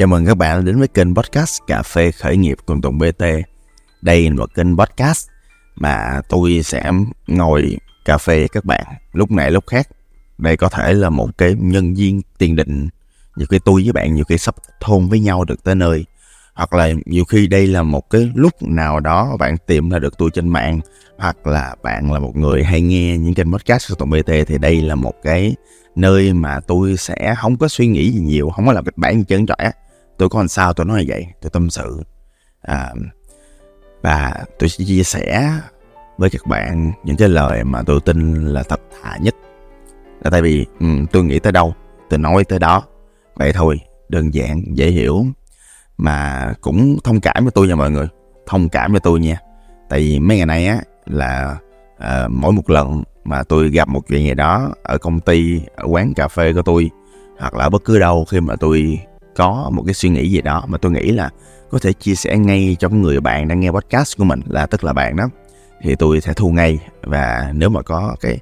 Chào 0.00 0.06
mừng 0.06 0.26
các 0.26 0.34
bạn 0.36 0.64
đến 0.64 0.78
với 0.78 0.88
kênh 0.88 1.14
podcast 1.14 1.60
Cà 1.66 1.82
phê 1.82 2.10
khởi 2.10 2.36
nghiệp 2.36 2.58
cùng 2.66 2.80
Tùng 2.80 2.98
BT. 2.98 3.24
Đây 4.02 4.30
là 4.30 4.34
một 4.36 4.54
kênh 4.54 4.76
podcast 4.76 5.28
mà 5.76 6.20
tôi 6.28 6.62
sẽ 6.64 6.90
ngồi 7.26 7.76
cà 8.04 8.18
phê 8.18 8.38
với 8.38 8.48
các 8.48 8.64
bạn 8.64 8.84
lúc 9.12 9.30
này 9.30 9.50
lúc 9.50 9.64
khác. 9.66 9.88
Đây 10.38 10.56
có 10.56 10.68
thể 10.68 10.92
là 10.92 11.10
một 11.10 11.38
cái 11.38 11.56
nhân 11.58 11.94
viên 11.94 12.20
tiền 12.38 12.56
định. 12.56 12.88
Nhiều 13.36 13.46
khi 13.50 13.58
tôi 13.64 13.82
với 13.82 13.92
bạn 13.92 14.14
nhiều 14.14 14.24
khi 14.24 14.38
sắp 14.38 14.54
thôn 14.80 15.08
với 15.08 15.20
nhau 15.20 15.44
được 15.44 15.64
tới 15.64 15.74
nơi. 15.74 16.04
Hoặc 16.54 16.72
là 16.72 16.90
nhiều 17.04 17.24
khi 17.24 17.46
đây 17.46 17.66
là 17.66 17.82
một 17.82 18.10
cái 18.10 18.30
lúc 18.34 18.62
nào 18.62 19.00
đó 19.00 19.36
bạn 19.38 19.56
tìm 19.66 19.90
ra 19.90 19.98
được 19.98 20.18
tôi 20.18 20.30
trên 20.34 20.48
mạng. 20.48 20.80
Hoặc 21.18 21.46
là 21.46 21.74
bạn 21.82 22.12
là 22.12 22.18
một 22.18 22.36
người 22.36 22.64
hay 22.64 22.80
nghe 22.80 23.18
những 23.18 23.34
kênh 23.34 23.52
podcast 23.52 23.88
của 23.88 23.94
Tùng 23.94 24.10
BT 24.10 24.30
thì 24.46 24.58
đây 24.58 24.82
là 24.82 24.94
một 24.94 25.14
cái 25.22 25.54
nơi 25.96 26.32
mà 26.32 26.60
tôi 26.66 26.96
sẽ 26.96 27.34
không 27.38 27.56
có 27.56 27.68
suy 27.68 27.86
nghĩ 27.86 28.10
gì 28.12 28.20
nhiều, 28.20 28.50
không 28.50 28.66
có 28.66 28.72
làm 28.72 28.84
kịch 28.84 28.96
bản 28.96 29.18
gì 29.18 29.24
trơn 29.28 29.46
trọi 29.46 29.72
tôi 30.20 30.28
có 30.28 30.38
làm 30.38 30.48
sao 30.48 30.72
tôi 30.72 30.86
nói 30.86 31.04
vậy? 31.08 31.26
Tôi 31.42 31.50
tâm 31.50 31.70
sự. 31.70 32.02
À, 32.62 32.92
và 34.02 34.44
tôi 34.58 34.68
sẽ 34.68 34.84
chia 34.84 35.02
sẻ 35.02 35.52
với 36.18 36.30
các 36.30 36.46
bạn 36.46 36.92
những 37.04 37.16
cái 37.16 37.28
lời 37.28 37.64
mà 37.64 37.82
tôi 37.82 38.00
tin 38.00 38.46
là 38.46 38.62
thật 38.62 38.80
thà 39.02 39.16
nhất. 39.20 39.34
Là 40.22 40.30
tại 40.30 40.42
vì 40.42 40.66
ừ, 40.80 40.86
tôi 41.12 41.24
nghĩ 41.24 41.38
tới 41.38 41.52
đâu 41.52 41.74
tôi 42.10 42.18
nói 42.18 42.44
tới 42.44 42.58
đó. 42.58 42.82
Vậy 43.34 43.52
thôi 43.52 43.80
đơn 44.08 44.34
giản 44.34 44.62
dễ 44.74 44.90
hiểu. 44.90 45.26
Mà 45.96 46.52
cũng 46.60 46.98
thông 47.04 47.20
cảm 47.20 47.44
với 47.44 47.50
tôi 47.50 47.68
nha 47.68 47.74
mọi 47.74 47.90
người. 47.90 48.08
Thông 48.46 48.68
cảm 48.68 48.92
với 48.92 49.00
tôi 49.00 49.20
nha. 49.20 49.36
Tại 49.88 50.00
vì 50.00 50.18
mấy 50.18 50.36
ngày 50.36 50.46
nay 50.46 50.66
á 50.66 50.80
là 51.06 51.56
à, 51.98 52.28
mỗi 52.28 52.52
một 52.52 52.70
lần 52.70 53.02
mà 53.24 53.42
tôi 53.42 53.70
gặp 53.70 53.88
một 53.88 54.00
chuyện 54.08 54.26
gì 54.26 54.34
đó 54.34 54.74
ở 54.82 54.98
công 54.98 55.20
ty 55.20 55.60
ở 55.76 55.84
quán 55.88 56.14
cà 56.14 56.28
phê 56.28 56.52
của 56.52 56.62
tôi 56.62 56.90
hoặc 57.38 57.54
là 57.54 57.68
bất 57.68 57.84
cứ 57.84 57.98
đâu 57.98 58.24
khi 58.30 58.40
mà 58.40 58.56
tôi 58.56 58.98
có 59.40 59.70
một 59.72 59.82
cái 59.86 59.94
suy 59.94 60.08
nghĩ 60.08 60.30
gì 60.30 60.40
đó 60.40 60.64
mà 60.68 60.78
tôi 60.78 60.92
nghĩ 60.92 61.10
là 61.10 61.30
có 61.70 61.78
thể 61.78 61.92
chia 61.92 62.14
sẻ 62.14 62.38
ngay 62.38 62.76
cho 62.78 62.88
người 62.88 63.20
bạn 63.20 63.48
đang 63.48 63.60
nghe 63.60 63.70
podcast 63.70 64.18
của 64.18 64.24
mình 64.24 64.40
là 64.46 64.66
tức 64.66 64.84
là 64.84 64.92
bạn 64.92 65.16
đó 65.16 65.28
thì 65.82 65.94
tôi 65.94 66.20
sẽ 66.20 66.32
thu 66.32 66.50
ngay. 66.50 66.78
Và 67.02 67.52
nếu 67.54 67.68
mà 67.68 67.82
có 67.82 68.16
cái 68.20 68.38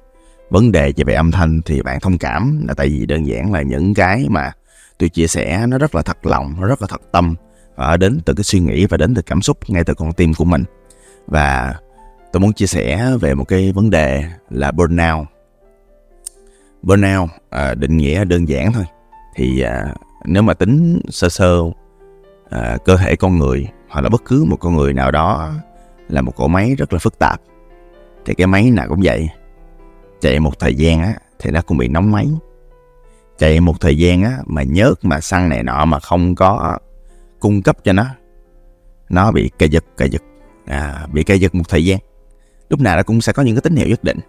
vấn 0.49 0.71
đề 0.71 0.93
về 1.05 1.13
âm 1.13 1.31
thanh 1.31 1.61
thì 1.65 1.81
bạn 1.81 1.99
thông 1.99 2.17
cảm 2.17 2.65
là 2.67 2.73
tại 2.73 2.87
vì 2.89 3.05
đơn 3.05 3.27
giản 3.27 3.53
là 3.53 3.61
những 3.61 3.93
cái 3.93 4.25
mà 4.29 4.51
tôi 4.97 5.09
chia 5.09 5.27
sẻ 5.27 5.65
nó 5.67 5.77
rất 5.77 5.95
là 5.95 6.01
thật 6.01 6.25
lòng 6.25 6.55
nó 6.59 6.67
rất 6.67 6.81
là 6.81 6.87
thật 6.91 7.01
tâm 7.11 7.35
và 7.75 7.97
đến 7.97 8.19
từ 8.25 8.33
cái 8.33 8.43
suy 8.43 8.59
nghĩ 8.59 8.85
và 8.85 8.97
đến 8.97 9.15
từ 9.15 9.21
cảm 9.21 9.41
xúc 9.41 9.57
ngay 9.67 9.83
từ 9.83 9.93
con 9.93 10.13
tim 10.13 10.33
của 10.33 10.45
mình. 10.45 10.63
Và 11.27 11.75
tôi 12.31 12.41
muốn 12.41 12.53
chia 12.53 12.67
sẻ 12.67 13.11
về 13.21 13.33
một 13.35 13.43
cái 13.43 13.71
vấn 13.71 13.89
đề 13.89 14.23
là 14.49 14.71
burnout. 14.71 15.27
Burnout 16.81 17.29
à, 17.49 17.73
định 17.73 17.97
nghĩa 17.97 18.25
đơn 18.25 18.49
giản 18.49 18.73
thôi. 18.73 18.85
Thì 19.35 19.61
à, 19.61 19.93
nếu 20.25 20.43
mà 20.43 20.53
tính 20.53 21.01
sơ 21.09 21.29
sơ 21.29 21.61
à, 22.49 22.77
cơ 22.85 22.97
thể 22.97 23.15
con 23.15 23.37
người 23.37 23.67
hoặc 23.89 24.01
là 24.01 24.09
bất 24.09 24.25
cứ 24.25 24.45
một 24.47 24.57
con 24.59 24.75
người 24.75 24.93
nào 24.93 25.11
đó 25.11 25.53
là 26.09 26.21
một 26.21 26.35
cỗ 26.35 26.47
máy 26.47 26.75
rất 26.77 26.93
là 26.93 26.99
phức 26.99 27.19
tạp 27.19 27.41
thì 28.25 28.33
cái 28.33 28.47
máy 28.47 28.71
nào 28.71 28.85
cũng 28.89 28.99
vậy. 29.03 29.29
Chạy 30.21 30.39
một 30.39 30.59
thời 30.59 30.75
gian 30.75 31.01
á 31.01 31.13
thì 31.39 31.51
nó 31.51 31.61
cũng 31.61 31.77
bị 31.77 31.87
nóng 31.87 32.11
máy. 32.11 32.27
Chạy 33.37 33.59
một 33.59 33.81
thời 33.81 33.97
gian 33.97 34.23
á 34.23 34.37
mà 34.45 34.63
nhớt 34.63 34.93
mà 35.05 35.19
xăng 35.19 35.49
này 35.49 35.63
nọ 35.63 35.85
mà 35.85 35.99
không 35.99 36.35
có 36.35 36.77
cung 37.39 37.61
cấp 37.61 37.77
cho 37.83 37.93
nó 37.93 38.05
nó 39.09 39.31
bị 39.31 39.49
cay 39.59 39.69
giật 39.69 39.83
cay 39.97 40.09
giật. 40.09 40.21
À, 40.65 41.07
bị 41.13 41.23
cay 41.23 41.39
giật 41.39 41.55
một 41.55 41.63
thời 41.69 41.85
gian. 41.85 41.99
Lúc 42.69 42.79
nào 42.79 42.97
nó 42.97 43.03
cũng 43.03 43.21
sẽ 43.21 43.33
có 43.33 43.43
những 43.43 43.55
cái 43.55 43.61
tín 43.61 43.75
hiệu 43.75 43.87
nhất 43.87 44.03
định. 44.03 44.19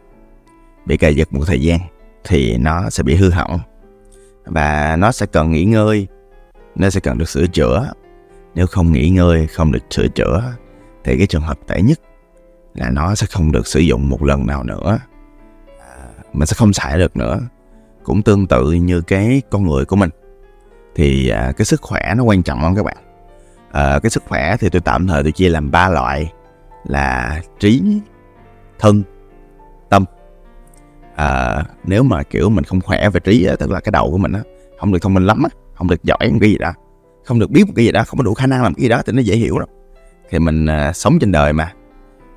Bị 0.86 0.96
cài 0.96 1.16
giật 1.16 1.33
một 1.33 1.44
thời 1.46 1.62
gian 1.62 1.80
thì 2.24 2.58
nó 2.58 2.91
sẽ 2.91 3.02
bị 3.02 3.14
hư 3.14 3.30
hỏng 3.30 3.61
và 4.44 4.96
nó 4.96 5.12
sẽ 5.12 5.27
cần 5.27 5.52
nghỉ 5.52 5.64
ngơi. 5.64 6.06
Nó 6.74 6.91
sẽ 6.91 7.00
cần 7.00 7.19
được 7.19 7.28
sửa 7.28 7.46
chữa. 7.46 7.92
Nếu 8.55 8.66
không 8.66 8.92
nghỉ 8.92 9.10
ngơi 9.10 9.46
không 9.46 9.72
được 9.72 9.83
sửa 9.91 10.08
chữa 10.08 10.42
thì 11.05 11.19
cái 11.19 11.27
trường 11.27 11.42
hợp 11.42 11.58
tệ 11.66 11.83
nhất 11.83 12.00
là 12.74 12.91
nó 12.91 13.14
sẽ 13.14 13.27
không 13.30 13.52
được 13.52 13.66
sử 13.66 13.80
dụng 13.80 14.08
một 14.08 14.22
lần 14.22 14.46
nào 14.46 14.64
nữa. 14.64 14.98
À, 15.80 16.06
mình 16.33 16.46
sẽ 16.46 16.55
không 16.55 16.73
xài 16.73 16.98
được 16.98 17.17
nữa. 17.17 17.40
Cũng 18.05 18.23
tương 18.23 18.46
tự 18.46 18.73
như 18.73 19.01
cái 19.01 19.42
con 19.51 19.67
người 19.67 19.84
của 19.84 19.96
mình. 19.96 20.11
Thì 20.95 21.28
à, 21.28 21.52
cái 21.57 21.64
sức 21.64 21.83
khỏe 21.83 22.14
nó 22.17 22.22
quan 22.22 22.42
trọng 22.42 22.62
lắm 22.62 22.77
các 22.77 22.83
bạn. 22.83 22.96
À, 23.72 23.98
cái 24.02 24.11
sức 24.11 24.22
khỏe 24.28 24.57
thì 24.61 24.68
tôi 24.68 24.80
tạm 24.80 25.07
thời 25.07 25.22
tôi 25.22 25.33
chia 25.33 25.48
làm 25.48 25.70
ba 25.70 25.89
loại 25.89 26.33
là 26.84 27.40
trí 27.58 27.83
thân 28.78 29.02
à, 31.20 31.64
nếu 31.85 32.03
mà 32.03 32.23
kiểu 32.23 32.51
mình 32.51 32.64
không 32.64 32.81
khỏe 32.81 33.11
về 33.11 33.20
trí 33.20 33.45
á, 33.45 33.57
tức 33.58 33.70
là 33.70 33.81
cái 33.81 33.92
đầu 33.92 34.11
của 34.11 34.19
mình 34.19 34.33
á 34.33 34.41
không 34.81 34.92
được 34.92 35.03
thông 35.03 35.14
minh 35.14 35.27
lắm 35.27 35.42
á 35.42 35.48
không 35.75 35.89
được 35.89 36.05
giỏi 36.05 36.31
một 36.33 36.39
cái 36.41 36.51
gì 36.51 36.58
đó 36.58 36.73
không 37.25 37.39
được 37.39 37.51
biết 37.51 37.67
một 37.67 37.73
cái 37.77 37.85
gì 37.85 37.92
đó 37.92 38.05
không 38.07 38.19
có 38.19 38.25
đủ 38.25 38.35
khả 38.35 38.47
năng 38.47 38.63
làm 38.63 38.75
cái 38.75 38.83
gì 38.83 38.89
đó 38.89 39.03
thì 39.07 39.13
nó 39.13 39.20
dễ 39.20 39.36
hiểu 39.36 39.58
lắm. 39.58 39.69
thì 40.31 40.39
mình 40.39 40.67
à, 40.67 40.92
sống 40.92 41.19
trên 41.19 41.33
đời 41.33 41.53
mà. 41.53 41.73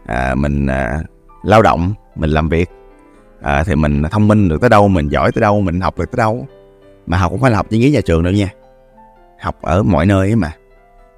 À, 0.05 0.35
mình 0.35 0.67
à, 0.67 1.01
lao 1.43 1.61
động 1.61 1.93
mình 2.15 2.29
làm 2.29 2.49
việc. 2.49 2.69
À, 3.41 3.63
thì 3.63 3.75
mình 3.75 4.03
thông 4.11 4.27
minh 4.27 4.49
được 4.49 4.61
tới 4.61 4.69
đâu 4.69 4.87
mình 4.87 5.09
giỏi 5.09 5.31
tới 5.31 5.41
đâu 5.41 5.61
mình 5.61 5.81
học 5.81 5.99
được 5.99 6.11
tới 6.11 6.17
đâu. 6.17 6.47
Mà 7.07 7.17
học 7.17 7.31
cũng 7.31 7.41
phải 7.41 7.51
là 7.51 7.57
học 7.57 7.67
trên 7.69 7.81
ghế 7.81 7.89
nhà 7.89 8.01
trường 8.01 8.23
đâu 8.23 8.33
nha. 8.33 8.49
Học 9.39 9.55
ở 9.61 9.83
mọi 9.83 10.05
nơi 10.05 10.27
ấy 10.27 10.35
mà. 10.35 10.51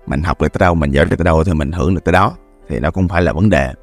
Mình 0.08 0.24
học 0.24 0.42
được 0.42 0.54
tới 0.54 0.60
đâu 0.60 0.76
mình 0.76 0.92
giỏi 0.92 1.06
được 1.06 1.16
tới 1.18 1.26
đâu 1.26 1.44
thì 1.44 1.54
mình 1.54 1.72
hưởng 1.72 1.96
được 1.96 2.04
tới 2.04 2.14
đó. 2.14 2.34
Thì 2.68 2.80
nó 2.80 2.92
cũng 2.92 3.08
phải 3.08 3.22
là 3.22 3.34
vấn 3.34 3.50
đề 3.50 3.74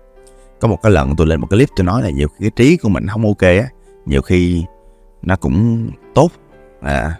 có 0.62 0.68
một 0.68 0.82
cái 0.82 0.92
lần 0.92 1.16
tôi 1.16 1.26
lên 1.26 1.40
một 1.40 1.46
cái 1.50 1.58
clip 1.58 1.68
tôi 1.76 1.84
nói 1.84 2.02
là 2.02 2.10
nhiều 2.10 2.28
khi 2.28 2.36
cái 2.40 2.50
trí 2.56 2.76
của 2.76 2.88
mình 2.88 3.06
không 3.06 3.26
ok 3.26 3.40
á 3.40 3.68
nhiều 4.06 4.22
khi 4.22 4.64
nó 5.22 5.36
cũng 5.36 5.90
tốt. 6.14 6.30
À, 6.80 7.18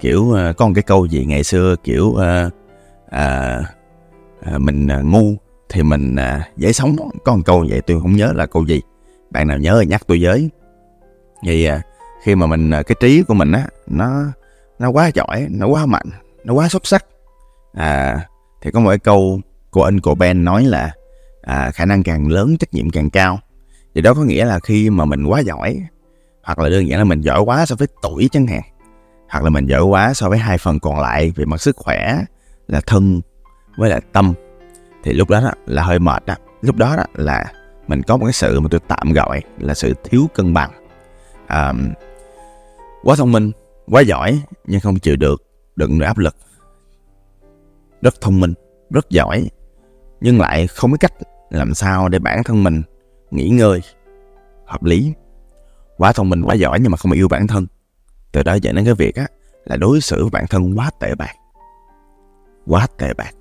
kiểu 0.00 0.22
uh, 0.22 0.56
có 0.56 0.66
một 0.66 0.72
cái 0.74 0.82
câu 0.82 1.06
gì 1.06 1.24
ngày 1.24 1.44
xưa 1.44 1.76
kiểu 1.84 2.04
uh, 2.04 2.52
uh, 3.06 3.64
uh, 4.54 4.60
mình 4.60 4.88
uh, 5.00 5.04
ngu 5.04 5.34
thì 5.68 5.82
mình 5.82 6.14
uh, 6.14 6.56
dễ 6.56 6.72
sống 6.72 6.96
có 7.24 7.36
một 7.36 7.42
câu 7.44 7.66
vậy 7.68 7.80
tôi 7.80 8.00
không 8.00 8.16
nhớ 8.16 8.32
là 8.34 8.46
câu 8.46 8.66
gì. 8.66 8.82
Bạn 9.30 9.48
nào 9.48 9.58
nhớ 9.58 9.78
thì 9.80 9.86
nhắc 9.86 10.02
tôi 10.06 10.18
với. 10.22 10.50
Vậy 11.46 11.68
uh, 11.76 11.80
khi 12.22 12.34
mà 12.34 12.46
mình 12.46 12.70
uh, 12.80 12.86
cái 12.86 12.96
trí 13.00 13.22
của 13.22 13.34
mình 13.34 13.52
á 13.52 13.66
nó 13.86 14.24
nó 14.78 14.90
quá 14.90 15.10
giỏi 15.14 15.46
nó 15.50 15.66
quá 15.66 15.86
mạnh 15.86 16.06
nó 16.44 16.54
quá 16.54 16.68
xuất 16.68 16.86
sắc. 16.86 17.06
À 17.72 18.28
thì 18.62 18.70
có 18.70 18.80
một 18.80 18.88
cái 18.88 18.98
câu 18.98 19.40
của 19.70 19.84
anh 19.84 20.00
của 20.00 20.14
Ben 20.14 20.44
nói 20.44 20.64
là 20.64 20.92
à, 21.46 21.70
khả 21.70 21.84
năng 21.84 22.02
càng 22.02 22.28
lớn 22.28 22.56
trách 22.58 22.74
nhiệm 22.74 22.90
càng 22.90 23.10
cao. 23.10 23.38
Thì 23.94 24.00
đó 24.00 24.14
có 24.14 24.22
nghĩa 24.22 24.44
là 24.44 24.60
khi 24.60 24.90
mà 24.90 25.04
mình 25.04 25.24
quá 25.24 25.40
giỏi 25.40 25.80
hoặc 26.42 26.58
là 26.58 26.68
đơn 26.68 26.88
giản 26.88 26.98
là 26.98 27.04
mình 27.04 27.20
giỏi 27.20 27.40
quá 27.40 27.66
so 27.66 27.76
với 27.76 27.88
tuổi 28.02 28.28
chẳng 28.32 28.46
hạn 28.46 28.62
hoặc 29.30 29.44
là 29.44 29.50
mình 29.50 29.66
giỏi 29.66 29.82
quá 29.82 30.14
so 30.14 30.28
với 30.28 30.38
hai 30.38 30.58
phần 30.58 30.80
còn 30.80 31.00
lại 31.00 31.32
về 31.36 31.44
mặt 31.44 31.60
sức 31.60 31.76
khỏe 31.76 32.24
là 32.66 32.80
thân 32.86 33.20
với 33.76 33.90
là 33.90 34.00
tâm 34.12 34.34
thì 35.04 35.12
lúc 35.12 35.30
đó, 35.30 35.40
đó 35.40 35.52
là 35.66 35.82
hơi 35.82 35.98
mệt 35.98 36.26
đó. 36.26 36.34
Lúc 36.62 36.76
đó, 36.76 36.96
đó 36.96 37.04
là 37.14 37.52
mình 37.86 38.02
có 38.02 38.16
một 38.16 38.26
cái 38.26 38.32
sự 38.32 38.60
mà 38.60 38.68
tôi 38.70 38.80
tạm 38.88 39.12
gọi 39.12 39.42
là 39.58 39.74
sự 39.74 39.94
thiếu 40.04 40.26
cân 40.34 40.54
bằng. 40.54 40.70
À, 41.46 41.72
quá 43.02 43.16
thông 43.16 43.32
minh 43.32 43.50
quá 43.86 44.00
giỏi 44.00 44.42
nhưng 44.66 44.80
không 44.80 44.98
chịu 44.98 45.16
được 45.16 45.42
đựng 45.76 45.98
được 45.98 46.06
áp 46.06 46.18
lực. 46.18 46.36
Rất 48.02 48.20
thông 48.20 48.40
minh 48.40 48.54
rất 48.90 49.10
giỏi 49.10 49.48
nhưng 50.20 50.40
lại 50.40 50.66
không 50.66 50.90
biết 50.90 50.98
cách 51.00 51.12
làm 51.50 51.74
sao 51.74 52.08
để 52.08 52.18
bản 52.18 52.44
thân 52.44 52.64
mình 52.64 52.82
nghỉ 53.30 53.48
ngơi? 53.48 53.80
Hợp 54.66 54.84
lý. 54.84 55.12
Quá 55.96 56.12
thông 56.12 56.28
minh 56.28 56.42
quá 56.42 56.54
giỏi 56.54 56.80
nhưng 56.80 56.90
mà 56.90 56.96
không 56.96 57.12
yêu 57.12 57.28
bản 57.28 57.46
thân. 57.46 57.66
Từ 58.32 58.42
đó 58.42 58.54
dẫn 58.54 58.74
đến 58.74 58.84
cái 58.84 58.94
việc 58.94 59.16
á 59.16 59.26
là 59.64 59.76
đối 59.76 60.00
xử 60.00 60.22
với 60.22 60.30
bản 60.30 60.46
thân 60.50 60.78
quá 60.78 60.90
tệ 61.00 61.14
bạc. 61.14 61.34
Quá 62.66 62.86
tệ 62.98 63.14
bạc. 63.14 63.34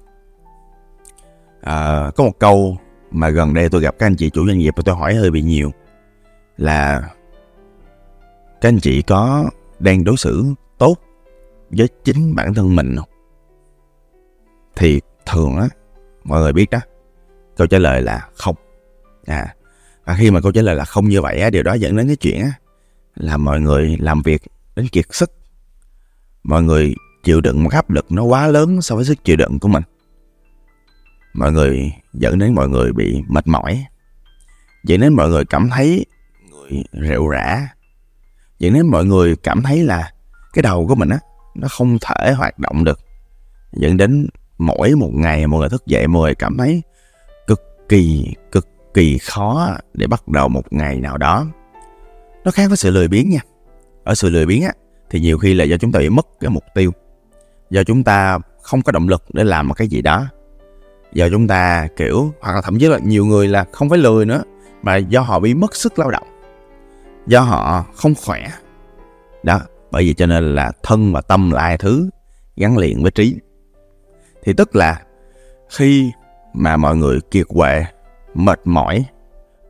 À, 1.61 2.11
có 2.15 2.23
một 2.23 2.39
câu 2.39 2.77
mà 3.11 3.29
gần 3.29 3.53
đây 3.53 3.69
tôi 3.69 3.81
gặp 3.81 3.95
các 3.99 4.05
anh 4.05 4.15
chị 4.15 4.29
chủ 4.29 4.47
doanh 4.47 4.57
nghiệp 4.57 4.73
và 4.77 4.83
tôi 4.85 4.95
hỏi 4.95 5.15
hơi 5.15 5.31
bị 5.31 5.41
nhiều 5.41 5.71
là 6.57 7.09
các 8.61 8.69
anh 8.69 8.79
chị 8.79 9.01
có 9.01 9.49
đang 9.79 10.03
đối 10.03 10.17
xử 10.17 10.45
tốt 10.77 10.95
với 11.69 11.87
chính 12.03 12.35
bản 12.35 12.53
thân 12.53 12.75
mình 12.75 12.95
không? 12.95 13.09
Thì 14.75 15.01
thường 15.25 15.55
á 15.55 15.67
mọi 16.23 16.41
người 16.41 16.53
biết 16.53 16.69
đó 16.69 16.79
câu 17.57 17.67
trả 17.67 17.77
lời 17.79 18.01
là 18.01 18.27
không. 18.35 18.55
À 19.25 19.55
và 20.05 20.15
khi 20.15 20.31
mà 20.31 20.41
câu 20.41 20.51
trả 20.51 20.61
lời 20.61 20.75
là 20.75 20.85
không 20.85 21.09
như 21.09 21.21
vậy 21.21 21.39
á, 21.39 21.49
điều 21.49 21.63
đó 21.63 21.73
dẫn 21.73 21.95
đến 21.95 22.07
cái 22.07 22.15
chuyện 22.15 22.41
á, 22.41 22.51
là 23.15 23.37
mọi 23.37 23.61
người 23.61 23.97
làm 23.99 24.21
việc 24.21 24.41
đến 24.75 24.87
kiệt 24.87 25.05
sức. 25.11 25.31
Mọi 26.43 26.63
người 26.63 26.95
chịu 27.23 27.41
đựng 27.41 27.63
một 27.63 27.73
áp 27.73 27.89
lực 27.89 28.11
nó 28.11 28.23
quá 28.23 28.47
lớn 28.47 28.81
so 28.81 28.95
với 28.95 29.05
sức 29.05 29.23
chịu 29.23 29.35
đựng 29.35 29.59
của 29.59 29.67
mình. 29.67 29.83
Mọi 31.33 31.51
người 31.51 31.93
dẫn 32.13 32.39
đến 32.39 32.53
mọi 32.53 32.69
người 32.69 32.93
bị 32.93 33.21
mệt 33.27 33.47
mỏi. 33.47 33.85
Dẫn 34.83 35.01
đến 35.01 35.13
mọi 35.13 35.29
người 35.29 35.45
cảm 35.45 35.69
thấy 35.69 36.05
người 36.49 36.83
rệu 37.09 37.27
rã. 37.27 37.67
Dẫn 38.59 38.73
đến 38.73 38.87
mọi 38.87 39.05
người 39.05 39.35
cảm 39.35 39.61
thấy 39.61 39.83
là 39.83 40.11
cái 40.53 40.63
đầu 40.63 40.87
của 40.87 40.95
mình 40.95 41.09
á, 41.09 41.19
nó 41.55 41.67
không 41.67 41.97
thể 42.01 42.33
hoạt 42.33 42.59
động 42.59 42.83
được. 42.83 42.99
Dẫn 43.73 43.97
đến 43.97 44.27
mỗi 44.57 44.95
một 44.95 45.11
ngày 45.13 45.47
mọi 45.47 45.59
người 45.59 45.69
thức 45.69 45.85
dậy 45.85 46.07
mọi 46.07 46.21
người 46.21 46.35
cảm 46.35 46.57
thấy 46.57 46.81
kỳ, 47.93 48.33
cực 48.51 48.67
kỳ 48.93 49.17
khó 49.17 49.77
để 49.93 50.07
bắt 50.07 50.27
đầu 50.27 50.49
một 50.49 50.73
ngày 50.73 50.99
nào 50.99 51.17
đó. 51.17 51.45
Nó 52.43 52.51
khác 52.51 52.67
với 52.67 52.77
sự 52.77 52.91
lười 52.91 53.07
biếng 53.07 53.29
nha. 53.29 53.39
Ở 54.03 54.15
sự 54.15 54.29
lười 54.29 54.45
biếng 54.45 54.63
á, 54.63 54.71
thì 55.09 55.19
nhiều 55.19 55.37
khi 55.37 55.53
là 55.53 55.63
do 55.63 55.77
chúng 55.77 55.91
ta 55.91 55.99
bị 55.99 56.09
mất 56.09 56.27
cái 56.39 56.49
mục 56.49 56.63
tiêu. 56.75 56.91
Do 57.69 57.83
chúng 57.83 58.03
ta 58.03 58.39
không 58.61 58.81
có 58.81 58.91
động 58.91 59.09
lực 59.09 59.23
để 59.33 59.43
làm 59.43 59.67
một 59.67 59.73
cái 59.73 59.87
gì 59.87 60.01
đó. 60.01 60.27
Do 61.13 61.29
chúng 61.29 61.47
ta, 61.47 61.87
kiểu, 61.97 62.33
hoặc 62.41 62.53
là 62.55 62.61
thậm 62.61 62.79
chí 62.79 62.87
là 62.87 62.99
nhiều 62.99 63.25
người 63.25 63.47
là 63.47 63.65
không 63.71 63.89
phải 63.89 63.97
lười 63.99 64.25
nữa, 64.25 64.43
mà 64.81 64.97
do 64.97 65.21
họ 65.21 65.39
bị 65.39 65.53
mất 65.53 65.75
sức 65.75 65.99
lao 65.99 66.11
động. 66.11 66.27
Do 67.27 67.41
họ 67.41 67.85
không 67.95 68.13
khỏe. 68.25 68.47
Đó, 69.43 69.61
bởi 69.91 70.03
vì 70.03 70.13
cho 70.13 70.25
nên 70.25 70.55
là 70.55 70.71
thân 70.83 71.13
và 71.13 71.21
tâm 71.21 71.51
là 71.51 71.61
hai 71.61 71.77
thứ 71.77 72.09
gắn 72.55 72.77
liền 72.77 73.01
với 73.01 73.11
trí. 73.11 73.35
Thì 74.43 74.53
tức 74.53 74.75
là 74.75 75.01
khi 75.69 76.11
mà 76.53 76.77
mọi 76.77 76.95
người 76.95 77.19
kiệt 77.31 77.45
quệ, 77.47 77.85
mệt 78.33 78.59
mỏi, 78.63 79.05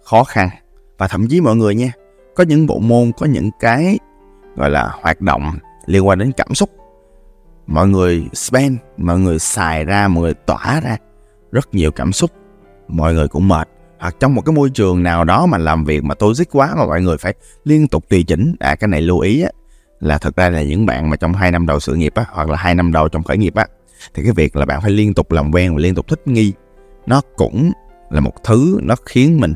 khó 0.03 0.23
khăn. 0.23 0.49
Và 0.97 1.07
thậm 1.07 1.27
chí 1.27 1.41
mọi 1.41 1.55
người 1.55 1.75
nha, 1.75 1.91
có 2.35 2.43
những 2.43 2.67
bộ 2.67 2.79
môn, 2.79 3.11
có 3.17 3.25
những 3.25 3.49
cái 3.59 3.99
gọi 4.55 4.69
là 4.69 4.91
hoạt 5.01 5.21
động 5.21 5.51
liên 5.85 6.07
quan 6.07 6.19
đến 6.19 6.31
cảm 6.31 6.55
xúc. 6.55 6.69
Mọi 7.67 7.87
người 7.87 8.25
spend, 8.33 8.77
mọi 8.97 9.19
người 9.19 9.39
xài 9.39 9.85
ra, 9.85 10.07
mọi 10.07 10.23
người 10.23 10.33
tỏa 10.33 10.81
ra 10.83 10.97
rất 11.51 11.73
nhiều 11.73 11.91
cảm 11.91 12.11
xúc. 12.11 12.31
Mọi 12.87 13.13
người 13.13 13.27
cũng 13.27 13.47
mệt. 13.47 13.67
Hoặc 13.99 14.15
trong 14.19 14.35
một 14.35 14.41
cái 14.45 14.53
môi 14.53 14.69
trường 14.69 15.03
nào 15.03 15.23
đó 15.23 15.45
mà 15.45 15.57
làm 15.57 15.83
việc 15.83 16.03
mà 16.03 16.15
toxic 16.15 16.49
quá 16.51 16.75
mà 16.77 16.85
mọi 16.85 17.01
người 17.01 17.17
phải 17.17 17.33
liên 17.63 17.87
tục 17.87 18.03
tùy 18.09 18.23
chỉnh. 18.23 18.55
À 18.59 18.75
cái 18.75 18.87
này 18.87 19.01
lưu 19.01 19.19
ý 19.19 19.41
á, 19.41 19.49
là 19.99 20.17
thật 20.17 20.35
ra 20.35 20.49
là 20.49 20.63
những 20.63 20.85
bạn 20.85 21.09
mà 21.09 21.15
trong 21.15 21.33
hai 21.33 21.51
năm 21.51 21.65
đầu 21.65 21.79
sự 21.79 21.95
nghiệp 21.95 22.13
á, 22.15 22.25
hoặc 22.31 22.49
là 22.49 22.57
hai 22.57 22.75
năm 22.75 22.91
đầu 22.91 23.09
trong 23.09 23.23
khởi 23.23 23.37
nghiệp 23.37 23.55
á, 23.55 23.67
thì 24.13 24.23
cái 24.23 24.31
việc 24.31 24.55
là 24.55 24.65
bạn 24.65 24.81
phải 24.81 24.91
liên 24.91 25.13
tục 25.13 25.31
làm 25.31 25.51
quen 25.51 25.75
và 25.75 25.81
liên 25.81 25.95
tục 25.95 26.07
thích 26.07 26.27
nghi 26.27 26.53
nó 27.05 27.21
cũng 27.35 27.71
là 28.09 28.19
một 28.19 28.43
thứ 28.43 28.79
nó 28.83 28.95
khiến 29.05 29.39
mình 29.39 29.53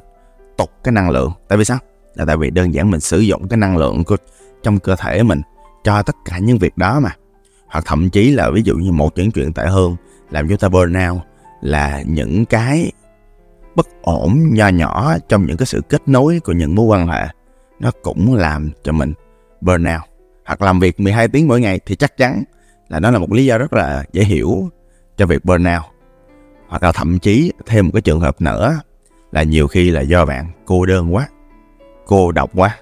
tục 0.58 0.72
cái 0.84 0.92
năng 0.92 1.10
lượng. 1.10 1.32
Tại 1.48 1.58
vì 1.58 1.66
sao? 1.66 1.78
Là 2.16 2.26
tại 2.26 2.38
vì 2.38 2.50
đơn 2.50 2.74
giản 2.74 2.92
mình 2.92 3.00
sử 3.00 3.20
dụng 3.20 3.48
cái 3.48 3.58
năng 3.58 3.78
lượng 3.78 4.04
của, 4.04 4.18
trong 4.64 4.80
cơ 4.80 4.96
thể 4.96 5.24
mình 5.24 5.42
cho 5.84 6.04
tất 6.04 6.16
cả 6.26 6.38
những 6.38 6.58
việc 6.58 6.78
đó 6.78 7.00
mà. 7.00 7.10
Hoặc 7.68 7.84
thậm 7.88 8.10
chí 8.10 8.32
là 8.32 8.50
ví 8.50 8.62
dụ 8.66 8.76
như 8.76 8.92
một 8.92 9.18
những 9.18 9.32
chuyện 9.32 9.54
tệ 9.54 9.66
hơn, 9.66 9.96
làm 10.30 10.48
chúng 10.48 10.58
ta 10.58 10.70
burnout 10.70 11.22
là 11.62 12.04
những 12.06 12.46
cái 12.46 12.92
bất 13.76 13.88
ổn 14.02 14.40
nho 14.52 14.68
nhỏ 14.68 15.16
trong 15.30 15.46
những 15.46 15.58
cái 15.58 15.66
sự 15.66 15.82
kết 15.90 16.02
nối 16.06 16.40
của 16.40 16.54
những 16.54 16.76
mối 16.76 16.86
quan 16.86 17.08
hệ, 17.08 17.28
nó 17.80 17.92
cũng 18.02 18.36
làm 18.36 18.72
cho 18.84 18.92
mình 18.92 19.14
burnout 19.62 20.02
hoặc 20.46 20.62
làm 20.62 20.80
việc 20.80 21.00
12 21.00 21.28
tiếng 21.28 21.48
mỗi 21.48 21.62
ngày 21.62 21.80
thì 21.86 21.96
chắc 21.96 22.18
chắn 22.18 22.44
là 22.88 23.00
nó 23.00 23.12
là 23.12 23.20
một 23.20 23.32
lý 23.32 23.46
do 23.46 23.58
rất 23.58 23.74
là 23.74 24.04
dễ 24.12 24.24
hiểu 24.24 24.70
cho 25.18 25.26
việc 25.26 25.46
burnout 25.46 25.84
hoặc 26.68 26.84
là 26.84 26.92
thậm 26.92 27.20
chí 27.20 27.52
thêm 27.66 27.86
một 27.86 27.92
cái 27.94 28.02
trường 28.02 28.20
hợp 28.20 28.42
nữa 28.42 28.80
là 29.32 29.44
nhiều 29.44 29.68
khi 29.68 29.92
là 29.92 30.02
do 30.02 30.26
bạn 30.26 30.52
cô 30.66 30.86
đơn 30.86 31.16
quá 31.16 31.28
cô 32.06 32.32
độc 32.32 32.50
quá. 32.56 32.78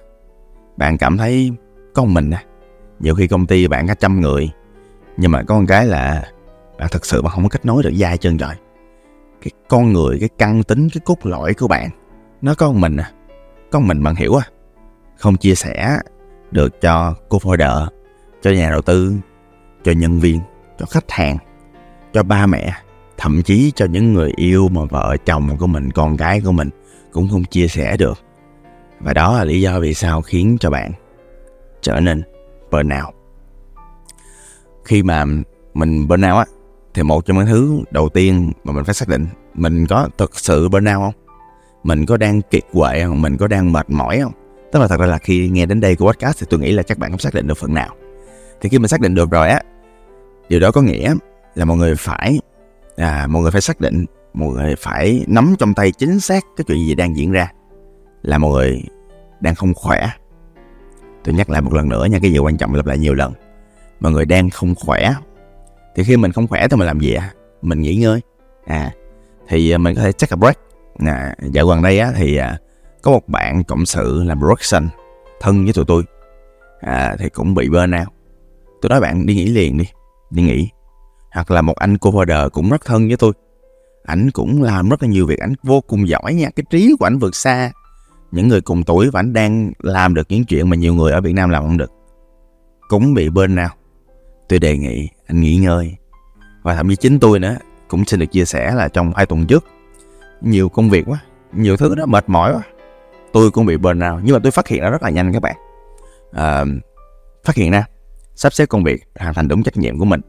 Bạn 0.77 0.97
cảm 0.97 1.17
thấy 1.17 1.51
có 1.93 2.03
một 2.03 2.11
mình 2.11 2.31
à 2.31 2.43
nhiều 2.99 3.15
khi 3.15 3.27
công 3.27 3.47
ty 3.47 3.67
bạn 3.67 3.87
có 3.87 3.93
trăm 3.93 4.21
người 4.21 4.49
nhưng 5.17 5.31
mà 5.31 5.43
có 5.43 5.59
một 5.59 5.65
cái 5.67 5.85
là 5.85 6.31
bạn 6.79 6.87
thật 6.91 7.05
sự 7.05 7.21
bạn 7.21 7.31
không 7.33 7.43
có 7.43 7.49
kết 7.49 7.65
nối 7.65 7.83
được 7.83 7.93
dai 7.95 8.17
chân 8.17 8.37
rồi, 8.37 8.53
cái 9.41 9.51
con 9.67 9.93
người 9.93 10.17
cái 10.19 10.29
căn 10.37 10.63
tính 10.63 10.89
cái 10.93 11.01
cốt 11.05 11.17
lõi 11.23 11.53
của 11.53 11.67
bạn 11.67 11.89
nó 12.41 12.55
có 12.55 12.71
một 12.71 12.77
mình 12.79 12.97
à 12.97 13.11
có 13.71 13.79
một 13.79 13.85
mình 13.87 14.03
bạn 14.03 14.15
hiểu 14.15 14.35
à. 14.35 14.47
Không 15.17 15.37
chia 15.37 15.55
sẻ 15.55 15.99
được 16.51 16.81
cho 16.81 17.15
cô 17.29 17.37
folder 17.37 17.87
cho 18.41 18.51
nhà 18.51 18.69
đầu 18.71 18.81
tư 18.81 19.15
cho 19.83 19.91
nhân 19.91 20.19
viên 20.19 20.39
cho 20.79 20.85
khách 20.85 21.11
hàng 21.11 21.37
cho 22.13 22.23
ba 22.23 22.45
mẹ 22.45 22.73
thậm 23.25 23.41
chí 23.43 23.71
cho 23.75 23.85
những 23.85 24.13
người 24.13 24.31
yêu 24.35 24.69
mà 24.69 24.81
vợ 24.89 25.17
chồng 25.25 25.57
của 25.57 25.67
mình, 25.67 25.91
con 25.91 26.15
gái 26.15 26.41
của 26.45 26.51
mình 26.51 26.69
cũng 27.11 27.29
không 27.31 27.43
chia 27.43 27.67
sẻ 27.67 27.97
được. 27.97 28.17
Và 28.99 29.13
đó 29.13 29.37
là 29.37 29.43
lý 29.43 29.61
do 29.61 29.79
vì 29.79 29.93
sao 29.93 30.21
khiến 30.21 30.57
cho 30.59 30.69
bạn 30.69 30.91
trở 31.81 31.99
nên 31.99 32.23
burnout. 32.71 33.13
Khi 34.83 35.03
mà 35.03 35.25
mình 35.73 36.07
burnout 36.07 36.35
á, 36.35 36.45
thì 36.93 37.03
một 37.03 37.25
trong 37.25 37.37
những 37.37 37.45
thứ 37.45 37.83
đầu 37.91 38.09
tiên 38.09 38.51
mà 38.63 38.73
mình 38.73 38.83
phải 38.83 38.93
xác 38.93 39.07
định, 39.07 39.27
mình 39.53 39.87
có 39.87 40.09
thực 40.17 40.39
sự 40.39 40.69
burnout 40.69 41.01
không? 41.01 41.13
Mình 41.83 42.05
có 42.05 42.17
đang 42.17 42.41
kiệt 42.41 42.63
quệ 42.73 43.03
không? 43.03 43.21
Mình 43.21 43.37
có 43.37 43.47
đang 43.47 43.71
mệt 43.71 43.89
mỏi 43.89 44.19
không? 44.23 44.33
Tức 44.71 44.79
là 44.79 44.87
thật 44.87 44.99
ra 44.99 45.05
là 45.05 45.17
khi 45.17 45.49
nghe 45.49 45.65
đến 45.65 45.79
đây 45.79 45.95
của 45.95 46.11
podcast 46.11 46.39
thì 46.39 46.47
tôi 46.49 46.59
nghĩ 46.59 46.71
là 46.71 46.83
các 46.83 46.97
bạn 46.97 47.11
cũng 47.11 47.19
xác 47.19 47.33
định 47.33 47.47
được 47.47 47.57
phần 47.57 47.73
nào. 47.73 47.95
Thì 48.61 48.69
khi 48.69 48.79
mình 48.79 48.87
xác 48.87 49.01
định 49.01 49.15
được 49.15 49.31
rồi 49.31 49.49
á, 49.49 49.61
điều 50.49 50.59
đó 50.59 50.71
có 50.71 50.81
nghĩa 50.81 51.15
là 51.55 51.65
mọi 51.65 51.77
người 51.77 51.95
phải 51.95 52.39
à, 52.95 53.27
mọi 53.27 53.41
người 53.41 53.51
phải 53.51 53.61
xác 53.61 53.81
định 53.81 54.05
mọi 54.33 54.49
người 54.49 54.75
phải 54.75 55.25
nắm 55.27 55.55
trong 55.59 55.73
tay 55.73 55.91
chính 55.91 56.19
xác 56.19 56.45
cái 56.57 56.65
chuyện 56.67 56.87
gì 56.87 56.95
đang 56.95 57.17
diễn 57.17 57.31
ra 57.31 57.51
là 58.21 58.37
mọi 58.37 58.51
người 58.51 58.83
đang 59.39 59.55
không 59.55 59.73
khỏe. 59.73 60.09
Tôi 61.23 61.35
nhắc 61.35 61.49
lại 61.49 61.61
một 61.61 61.73
lần 61.73 61.89
nữa 61.89 62.05
nha 62.05 62.19
cái 62.21 62.31
gì 62.31 62.37
quan 62.37 62.57
trọng 62.57 62.75
lặp 62.75 62.85
lại 62.85 62.97
nhiều 62.97 63.13
lần. 63.13 63.33
Mọi 63.99 64.11
người 64.11 64.25
đang 64.25 64.49
không 64.49 64.75
khỏe. 64.75 65.13
Thì 65.95 66.03
khi 66.03 66.17
mình 66.17 66.31
không 66.31 66.47
khỏe 66.47 66.67
thì 66.67 66.77
mình 66.77 66.87
làm 66.87 66.99
gì 66.99 67.13
ạ 67.13 67.33
mình 67.61 67.81
nghỉ 67.81 67.95
ngơi. 67.95 68.21
À 68.65 68.91
thì 69.47 69.71
à, 69.71 69.77
mình 69.77 69.95
có 69.95 70.01
thể 70.01 70.11
take 70.11 70.33
a 70.33 70.35
break. 70.35 70.57
À, 71.05 71.35
dạo 71.41 71.67
gần 71.67 71.81
đây 71.81 71.99
á 71.99 72.11
thì 72.15 72.37
à, 72.37 72.57
có 73.01 73.11
một 73.11 73.29
bạn 73.29 73.63
cộng 73.63 73.85
sự 73.85 74.23
làm 74.23 74.39
production 74.39 74.87
thân 75.39 75.63
với 75.63 75.73
tụi 75.73 75.85
tôi. 75.85 76.03
À, 76.79 77.15
thì 77.19 77.29
cũng 77.29 77.55
bị 77.55 77.69
burnout. 77.69 78.07
Tôi 78.81 78.89
nói 78.89 79.01
bạn 79.01 79.25
đi 79.25 79.35
nghỉ 79.35 79.45
liền 79.45 79.77
đi 79.77 79.85
đi 80.29 80.43
nghỉ 80.43 80.69
hoặc 81.35 81.51
là 81.51 81.61
một 81.61 81.75
anh 81.75 81.95
co-founder 81.95 82.49
cũng 82.49 82.69
rất 82.69 82.85
thân 82.85 83.07
với 83.07 83.17
tôi. 83.17 83.33
Ảnh 84.03 84.31
cũng 84.31 84.61
làm 84.61 84.89
rất 84.89 85.03
là 85.03 85.09
nhiều 85.09 85.25
việc 85.25 85.39
ảnh 85.39 85.53
vô 85.63 85.81
cùng 85.81 86.07
giỏi 86.07 86.33
nha. 86.33 86.49
Cái 86.55 86.63
trí 86.69 86.95
của 86.99 87.05
ảnh 87.05 87.17
vượt 87.17 87.35
xa. 87.35 87.71
Những 88.31 88.47
người 88.47 88.61
cùng 88.61 88.83
tuổi 88.83 89.09
và 89.09 89.19
ảnh 89.19 89.33
đang 89.33 89.71
làm 89.79 90.13
được 90.13 90.27
những 90.29 90.45
chuyện 90.45 90.69
mà 90.69 90.75
nhiều 90.75 90.93
người 90.93 91.11
ở 91.11 91.21
Việt 91.21 91.33
Nam 91.33 91.49
làm 91.49 91.63
không 91.63 91.77
được. 91.77 91.91
Cũng 92.87 93.13
bị 93.13 93.29
bên 93.29 93.55
nào 93.55 93.69
tôi 94.49 94.59
đề 94.59 94.77
nghị 94.77 95.09
anh 95.27 95.41
nghỉ 95.41 95.57
ngơi. 95.57 95.95
Và 96.63 96.75
thậm 96.75 96.89
chí 96.89 96.95
chính 96.95 97.19
tôi 97.19 97.39
nữa 97.39 97.57
cũng 97.87 98.05
xin 98.05 98.19
được 98.19 98.31
chia 98.31 98.45
sẻ 98.45 98.71
là 98.75 98.87
trong 98.87 99.13
hai 99.15 99.25
tuần 99.25 99.47
trước 99.47 99.65
nhiều 100.41 100.69
công 100.69 100.89
việc 100.89 101.03
quá 101.07 101.19
nhiều 101.53 101.77
thứ 101.77 101.95
đó 101.95 102.05
mệt 102.05 102.23
mỏi 102.27 102.53
quá 102.53 102.61
tôi 103.33 103.51
cũng 103.51 103.65
bị 103.65 103.77
bên 103.77 103.99
nào 103.99 104.19
nhưng 104.23 104.33
mà 104.33 104.39
tôi 104.43 104.51
phát 104.51 104.67
hiện 104.67 104.81
ra 104.81 104.89
rất 104.89 105.03
là 105.03 105.09
nhanh 105.09 105.33
các 105.33 105.41
bạn. 105.41 105.55
À, 106.31 106.65
phát 107.43 107.55
hiện 107.55 107.71
ra 107.71 107.85
sắp 108.35 108.53
xếp 108.53 108.65
công 108.65 108.83
việc 108.83 109.03
hoàn 109.19 109.33
thành 109.33 109.47
đúng 109.47 109.63
trách 109.63 109.77
nhiệm 109.77 109.99
của 109.99 110.05
mình 110.05 110.21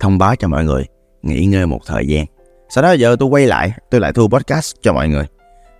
thông 0.00 0.18
báo 0.18 0.36
cho 0.36 0.48
mọi 0.48 0.64
người 0.64 0.84
nghỉ 1.22 1.46
ngơi 1.46 1.66
một 1.66 1.80
thời 1.86 2.06
gian. 2.06 2.26
Sau 2.68 2.82
đó 2.82 2.92
giờ 2.92 3.16
tôi 3.18 3.28
quay 3.28 3.46
lại 3.46 3.72
tôi 3.90 4.00
lại 4.00 4.12
thu 4.12 4.28
podcast 4.28 4.74
cho 4.82 4.92
mọi 4.92 5.08
người. 5.08 5.24